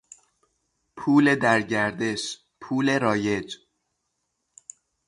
[0.95, 3.55] پول در گردش، پول رایج